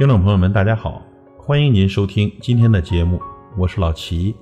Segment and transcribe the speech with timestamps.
[0.00, 1.02] 听众朋友们，大家好，
[1.36, 3.20] 欢迎您收听今天的节目，
[3.54, 4.34] 我是老齐。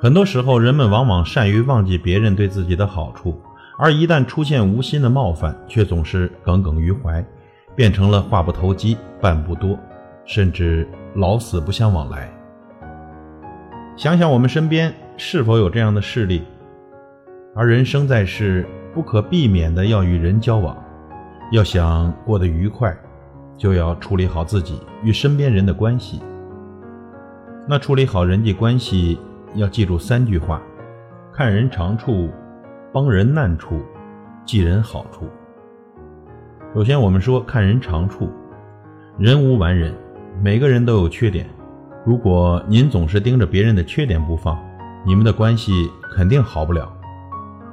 [0.00, 3.38] 很多时候，人们往往善于忘记别人对自己的好处，
[3.78, 7.22] 而一旦出现无心的冒犯，却总是耿耿于怀，
[7.76, 9.78] 变成了话不投机半不多，
[10.24, 12.32] 甚至老死不相往来。
[13.98, 16.42] 想想我们身边是否有这样的事例？
[17.54, 20.74] 而人生在世，不可避免的要与人交往，
[21.52, 22.96] 要想过得愉快，
[23.58, 26.22] 就要处理好自己与身边人的关系。
[27.66, 29.18] 那处理好人际关系，
[29.54, 30.62] 要记住三句话：
[31.34, 32.30] 看人长处，
[32.92, 33.82] 帮人难处，
[34.46, 35.28] 记人好处。
[36.74, 38.30] 首先，我们说看人长处，
[39.18, 39.92] 人无完人，
[40.42, 41.46] 每个人都有缺点。
[42.06, 44.58] 如果您总是盯着别人的缺点不放，
[45.04, 46.90] 你们的关系肯定好不了。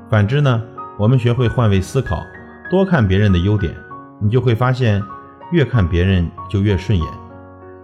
[0.09, 0.61] 反之呢，
[0.97, 2.21] 我们学会换位思考，
[2.69, 3.73] 多看别人的优点，
[4.19, 5.01] 你就会发现，
[5.51, 7.07] 越看别人就越顺眼，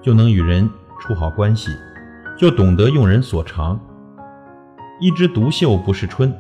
[0.02, 1.70] 就能与人处好关系，
[2.38, 3.80] 就懂得用人所长。
[5.00, 6.34] 一枝独秀不是春，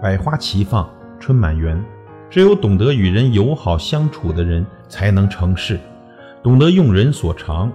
[0.00, 0.88] 百花齐放
[1.18, 1.82] 春满园。
[2.30, 5.78] 只有懂得与人友好相处的人，才能成事。
[6.42, 7.70] 懂得用人所长，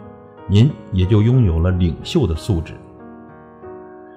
[0.48, 2.74] 您也就拥有了领袖的素质。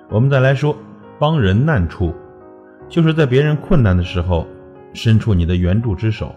[0.09, 0.75] 我们再来说，
[1.19, 2.15] 帮人难处。
[2.89, 4.47] 就是在别人困难的时候，
[4.95, 6.35] 伸出你的援助之手。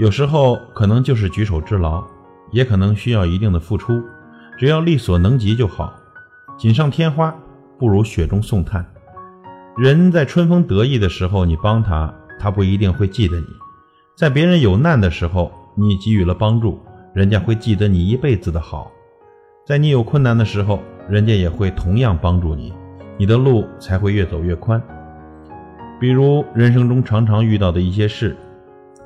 [0.00, 2.02] 有时候可能就是举手之劳，
[2.52, 4.02] 也可能需要一定的付出，
[4.56, 5.92] 只要力所能及就好。
[6.56, 7.34] 锦上添花
[7.78, 8.82] 不如雪中送炭。
[9.76, 13.44] 人在春风得意的时候，你帮他，他不一定会记得你；
[14.16, 16.80] 在别人有难的时候，你给予了帮助，
[17.12, 18.90] 人家会记得你一辈子的好；
[19.66, 22.72] 在你有困难的时候，人家也会同样帮助你，
[23.18, 24.82] 你的路才会越走越宽。
[26.00, 28.34] 比如人生中常常遇到的一些事，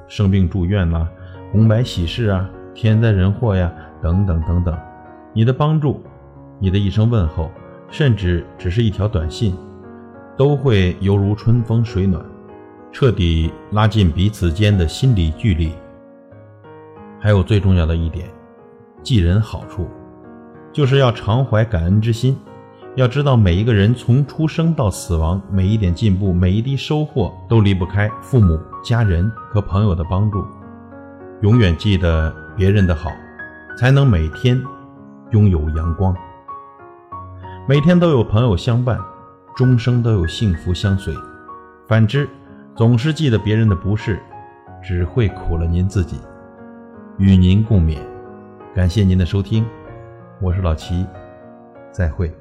[0.09, 1.09] 生病住院啦，
[1.53, 3.73] 红白喜事啊，天灾人祸呀，
[4.03, 4.77] 等等等等，
[5.33, 6.03] 你的帮助，
[6.59, 7.51] 你的一声问候，
[7.91, 9.57] 甚至只是一条短信，
[10.37, 12.25] 都会犹如春风水暖，
[12.93, 15.73] 彻底拉近彼此间的心理距离。
[17.21, 18.29] 还有最重要的一点，
[19.03, 19.89] 记人好处，
[20.73, 22.37] 就是要常怀感恩之心。
[22.97, 30.45] 要知道，每一个人从出生到死亡，每一点进步，每一滴收获，都离不开父母、家人和朋友的帮助。
[31.41, 33.11] 永远记得别人的好，
[33.77, 34.63] 才能每天
[35.33, 36.15] 拥有阳光。
[37.69, 38.97] 每天都有朋友相伴，
[39.57, 41.13] 终生都有幸福相随。
[41.89, 42.29] 反之，
[42.77, 44.21] 总是记得别人的不是，
[44.81, 46.21] 只会苦了您自己。
[47.19, 47.99] 与您共勉。
[48.73, 49.67] 感谢您的收听，
[50.41, 51.05] 我是老齐，
[51.91, 52.33] 再会。